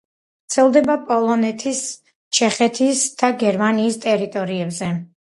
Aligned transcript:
ვრცელდება 0.45 0.93
პოლონეთის, 1.09 1.81
ჩეხეთისა 2.39 3.13
და 3.21 3.29
გერმანიის 3.45 4.01
ტერიტორიებზე. 4.07 4.91